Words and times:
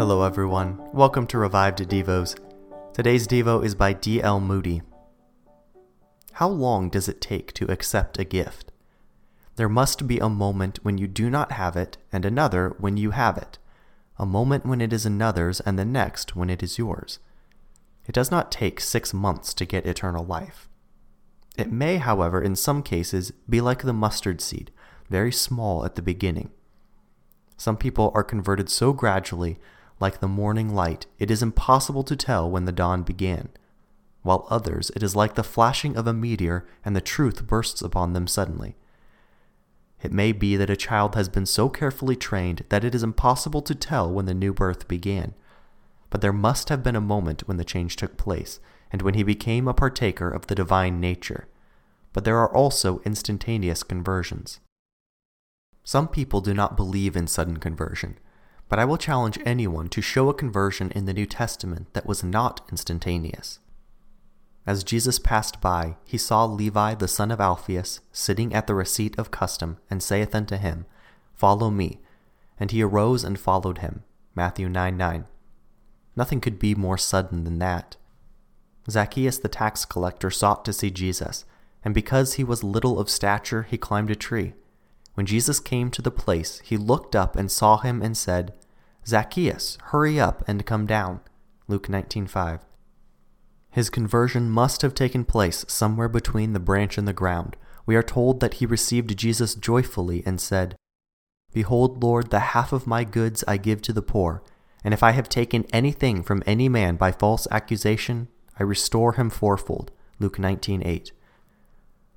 Hello, 0.00 0.22
everyone. 0.22 0.80
Welcome 0.94 1.26
to 1.26 1.36
Revived 1.36 1.80
Devos. 1.80 2.34
Today's 2.94 3.28
Devo 3.28 3.62
is 3.62 3.74
by 3.74 3.92
D.L. 3.92 4.40
Moody. 4.40 4.80
How 6.32 6.48
long 6.48 6.88
does 6.88 7.06
it 7.06 7.20
take 7.20 7.52
to 7.52 7.70
accept 7.70 8.18
a 8.18 8.24
gift? 8.24 8.72
There 9.56 9.68
must 9.68 10.06
be 10.06 10.18
a 10.18 10.30
moment 10.30 10.78
when 10.82 10.96
you 10.96 11.06
do 11.06 11.28
not 11.28 11.52
have 11.52 11.76
it, 11.76 11.98
and 12.10 12.24
another 12.24 12.74
when 12.78 12.96
you 12.96 13.10
have 13.10 13.36
it, 13.36 13.58
a 14.18 14.24
moment 14.24 14.64
when 14.64 14.80
it 14.80 14.94
is 14.94 15.04
another's, 15.04 15.60
and 15.60 15.78
the 15.78 15.84
next 15.84 16.34
when 16.34 16.48
it 16.48 16.62
is 16.62 16.78
yours. 16.78 17.18
It 18.06 18.14
does 18.14 18.30
not 18.30 18.50
take 18.50 18.80
six 18.80 19.12
months 19.12 19.52
to 19.52 19.66
get 19.66 19.84
eternal 19.84 20.24
life. 20.24 20.66
It 21.58 21.70
may, 21.70 21.98
however, 21.98 22.40
in 22.40 22.56
some 22.56 22.82
cases, 22.82 23.32
be 23.50 23.60
like 23.60 23.82
the 23.82 23.92
mustard 23.92 24.40
seed, 24.40 24.70
very 25.10 25.30
small 25.30 25.84
at 25.84 25.94
the 25.94 26.00
beginning. 26.00 26.52
Some 27.58 27.76
people 27.76 28.10
are 28.14 28.24
converted 28.24 28.70
so 28.70 28.94
gradually 28.94 29.58
like 30.00 30.20
the 30.20 30.28
morning 30.28 30.74
light, 30.74 31.06
it 31.18 31.30
is 31.30 31.42
impossible 31.42 32.02
to 32.04 32.16
tell 32.16 32.50
when 32.50 32.64
the 32.64 32.72
dawn 32.72 33.02
began, 33.02 33.50
while 34.22 34.46
others 34.48 34.90
it 34.96 35.02
is 35.02 35.14
like 35.14 35.34
the 35.34 35.44
flashing 35.44 35.96
of 35.96 36.06
a 36.06 36.12
meteor 36.12 36.66
and 36.84 36.96
the 36.96 37.00
truth 37.00 37.46
bursts 37.46 37.82
upon 37.82 38.14
them 38.14 38.26
suddenly. 38.26 38.76
It 40.02 40.12
may 40.12 40.32
be 40.32 40.56
that 40.56 40.70
a 40.70 40.76
child 40.76 41.14
has 41.14 41.28
been 41.28 41.44
so 41.44 41.68
carefully 41.68 42.16
trained 42.16 42.64
that 42.70 42.84
it 42.84 42.94
is 42.94 43.02
impossible 43.02 43.60
to 43.62 43.74
tell 43.74 44.10
when 44.10 44.24
the 44.24 44.32
new 44.32 44.54
birth 44.54 44.88
began. 44.88 45.34
But 46.08 46.22
there 46.22 46.32
must 46.32 46.70
have 46.70 46.82
been 46.82 46.96
a 46.96 47.02
moment 47.02 47.46
when 47.46 47.58
the 47.58 47.64
change 47.64 47.96
took 47.96 48.16
place, 48.16 48.60
and 48.90 49.02
when 49.02 49.12
he 49.14 49.22
became 49.22 49.68
a 49.68 49.74
partaker 49.74 50.30
of 50.30 50.46
the 50.46 50.54
divine 50.54 51.00
nature. 51.00 51.48
But 52.14 52.24
there 52.24 52.38
are 52.38 52.52
also 52.52 53.02
instantaneous 53.04 53.82
conversions. 53.82 54.60
Some 55.84 56.08
people 56.08 56.40
do 56.40 56.54
not 56.54 56.76
believe 56.76 57.14
in 57.14 57.26
sudden 57.26 57.58
conversion 57.58 58.18
but 58.70 58.78
I 58.78 58.84
will 58.84 58.96
challenge 58.96 59.38
anyone 59.44 59.88
to 59.88 60.00
show 60.00 60.28
a 60.28 60.34
conversion 60.34 60.92
in 60.92 61.04
the 61.04 61.12
New 61.12 61.26
Testament 61.26 61.92
that 61.92 62.06
was 62.06 62.22
not 62.22 62.64
instantaneous. 62.70 63.58
As 64.64 64.84
Jesus 64.84 65.18
passed 65.18 65.60
by, 65.60 65.96
he 66.04 66.16
saw 66.16 66.44
Levi 66.44 66.94
the 66.94 67.08
son 67.08 67.32
of 67.32 67.40
Alphaeus 67.40 67.98
sitting 68.12 68.54
at 68.54 68.68
the 68.68 68.74
receipt 68.76 69.18
of 69.18 69.32
custom, 69.32 69.78
and 69.90 70.00
saith 70.00 70.36
unto 70.36 70.56
him, 70.56 70.86
Follow 71.34 71.70
me. 71.70 72.00
And 72.60 72.70
he 72.70 72.80
arose 72.82 73.24
and 73.24 73.40
followed 73.40 73.78
him. 73.78 74.04
Matthew 74.36 74.68
9 74.68 74.96
9. 74.96 75.24
Nothing 76.14 76.40
could 76.40 76.60
be 76.60 76.74
more 76.76 76.98
sudden 76.98 77.42
than 77.42 77.58
that. 77.58 77.96
Zacchaeus 78.88 79.38
the 79.38 79.48
tax 79.48 79.84
collector 79.84 80.30
sought 80.30 80.64
to 80.66 80.72
see 80.72 80.90
Jesus, 80.90 81.44
and 81.84 81.92
because 81.92 82.34
he 82.34 82.44
was 82.44 82.62
little 82.62 83.00
of 83.00 83.10
stature, 83.10 83.64
he 83.64 83.76
climbed 83.76 84.10
a 84.12 84.14
tree. 84.14 84.52
When 85.14 85.26
Jesus 85.26 85.58
came 85.58 85.90
to 85.90 86.02
the 86.02 86.10
place, 86.10 86.60
he 86.60 86.76
looked 86.76 87.16
up 87.16 87.34
and 87.34 87.50
saw 87.50 87.78
him 87.78 88.02
and 88.02 88.16
said, 88.16 88.52
Zacchaeus, 89.06 89.78
hurry 89.86 90.20
up 90.20 90.44
and 90.46 90.66
come 90.66 90.86
down. 90.86 91.20
Luke 91.68 91.88
19:5. 91.88 92.60
His 93.70 93.88
conversion 93.88 94.50
must 94.50 94.82
have 94.82 94.94
taken 94.94 95.24
place 95.24 95.64
somewhere 95.68 96.08
between 96.08 96.52
the 96.52 96.60
branch 96.60 96.98
and 96.98 97.06
the 97.06 97.12
ground. 97.12 97.56
We 97.86 97.96
are 97.96 98.02
told 98.02 98.40
that 98.40 98.54
he 98.54 98.66
received 98.66 99.16
Jesus 99.16 99.54
joyfully 99.54 100.22
and 100.26 100.40
said, 100.40 100.76
Behold, 101.52 102.02
Lord, 102.02 102.30
the 102.30 102.40
half 102.40 102.72
of 102.72 102.86
my 102.86 103.04
goods 103.04 103.42
I 103.48 103.56
give 103.56 103.82
to 103.82 103.92
the 103.92 104.02
poor, 104.02 104.42
and 104.84 104.94
if 104.94 105.02
I 105.02 105.12
have 105.12 105.28
taken 105.28 105.64
anything 105.72 106.22
from 106.22 106.42
any 106.46 106.68
man 106.68 106.96
by 106.96 107.12
false 107.12 107.46
accusation, 107.50 108.28
I 108.58 108.62
restore 108.62 109.14
him 109.14 109.30
fourfold. 109.30 109.92
Luke 110.18 110.38
19:8. 110.38 111.12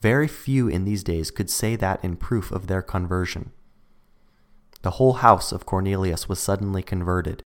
Very 0.00 0.28
few 0.28 0.68
in 0.68 0.84
these 0.84 1.04
days 1.04 1.30
could 1.30 1.50
say 1.50 1.76
that 1.76 2.02
in 2.02 2.16
proof 2.16 2.50
of 2.50 2.66
their 2.66 2.82
conversion 2.82 3.52
the 4.82 4.92
whole 4.92 5.14
house 5.14 5.52
of 5.52 5.66
Cornelius 5.66 6.28
was 6.28 6.38
suddenly 6.38 6.82
converted. 6.82 7.42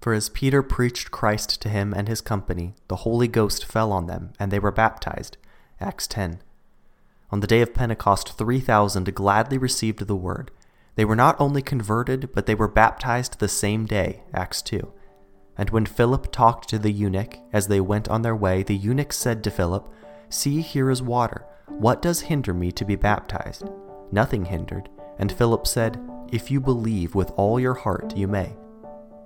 For 0.00 0.14
as 0.14 0.30
Peter 0.30 0.62
preached 0.62 1.10
Christ 1.10 1.60
to 1.60 1.68
him 1.68 1.92
and 1.92 2.08
his 2.08 2.22
company, 2.22 2.74
the 2.88 2.96
Holy 2.96 3.28
Ghost 3.28 3.66
fell 3.66 3.92
on 3.92 4.06
them, 4.06 4.32
and 4.38 4.50
they 4.50 4.58
were 4.58 4.72
baptized. 4.72 5.36
Acts 5.80 6.06
10. 6.06 6.40
On 7.30 7.40
the 7.40 7.46
day 7.46 7.60
of 7.60 7.74
Pentecost, 7.74 8.36
3,000 8.36 9.14
gladly 9.14 9.58
received 9.58 10.06
the 10.06 10.16
word. 10.16 10.50
They 10.96 11.04
were 11.04 11.16
not 11.16 11.38
only 11.38 11.62
converted, 11.62 12.30
but 12.34 12.46
they 12.46 12.54
were 12.54 12.68
baptized 12.68 13.38
the 13.38 13.48
same 13.48 13.86
day. 13.86 14.22
Acts 14.32 14.62
2. 14.62 14.92
And 15.58 15.70
when 15.70 15.84
Philip 15.84 16.32
talked 16.32 16.68
to 16.70 16.78
the 16.78 16.90
eunuch 16.90 17.36
as 17.52 17.68
they 17.68 17.80
went 17.80 18.08
on 18.08 18.22
their 18.22 18.34
way, 18.34 18.62
the 18.62 18.76
eunuch 18.76 19.12
said 19.12 19.44
to 19.44 19.50
Philip, 19.50 19.86
See, 20.30 20.62
here 20.62 20.90
is 20.90 21.02
water. 21.02 21.44
What 21.66 22.00
does 22.00 22.22
hinder 22.22 22.54
me 22.54 22.72
to 22.72 22.84
be 22.84 22.96
baptized? 22.96 23.68
Nothing 24.10 24.46
hindered. 24.46 24.88
And 25.18 25.30
Philip 25.30 25.66
said, 25.66 26.00
if 26.32 26.50
you 26.50 26.60
believe 26.60 27.14
with 27.14 27.32
all 27.36 27.58
your 27.58 27.74
heart, 27.74 28.16
you 28.16 28.28
may. 28.28 28.54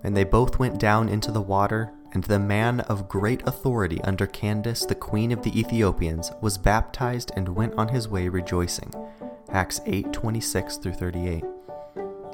And 0.03 0.17
they 0.17 0.25
both 0.25 0.59
went 0.59 0.79
down 0.79 1.09
into 1.09 1.31
the 1.31 1.41
water, 1.41 1.93
and 2.13 2.25
the 2.25 2.39
man 2.39 2.81
of 2.81 3.09
great 3.09 3.43
authority 3.47 4.01
under 4.03 4.27
Candace, 4.27 4.85
the 4.85 4.95
queen 4.95 5.33
of 5.33 5.43
the 5.43 5.59
Ethiopians, 5.59 6.31
was 6.41 6.59
baptized 6.59 7.33
and 7.37 7.49
went 7.49 7.75
on 7.75 7.89
his 7.89 8.09
way 8.09 8.29
rejoicing. 8.29 8.93
Acts 9.51 9.81
8:26 9.87 10.77
through 10.77 10.93
38. 10.93 11.45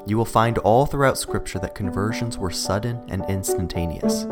You 0.06 0.16
will 0.16 0.24
find 0.24 0.58
all 0.58 0.86
throughout 0.86 1.18
scripture 1.18 1.58
that 1.58 1.74
conversions 1.74 2.38
were 2.38 2.50
sudden 2.50 3.04
and 3.08 3.24
instantaneous. 3.28 4.26